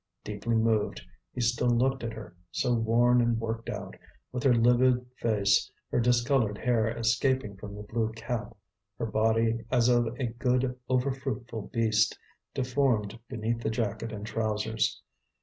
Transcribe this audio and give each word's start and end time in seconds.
Deeply 0.23 0.55
moved, 0.55 0.99
he 1.31 1.39
still 1.39 1.69
looked 1.69 2.03
at 2.03 2.11
her, 2.13 2.35
so 2.49 2.73
worn 2.73 3.21
and 3.21 3.39
worked 3.39 3.69
out, 3.69 3.95
with 4.31 4.41
her 4.41 4.51
livid 4.55 5.05
face, 5.19 5.71
her 5.91 5.99
discoloured 5.99 6.57
hair 6.57 6.87
escaping 6.89 7.55
from 7.55 7.75
the 7.75 7.83
blue 7.83 8.11
cap, 8.13 8.57
her 8.97 9.05
body 9.05 9.63
as 9.69 9.89
of 9.89 10.07
a 10.19 10.25
good 10.25 10.75
over 10.89 11.11
fruitful 11.11 11.69
beast, 11.71 12.17
deformed 12.55 13.19
beneath 13.29 13.61
the 13.61 13.69
jacket 13.69 14.11
and 14.11 14.25
trousers. 14.25 15.03